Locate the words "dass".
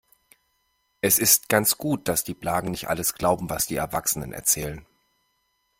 2.07-2.23